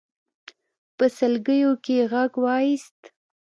[0.97, 2.99] په سلګيو کې يې غږ واېست.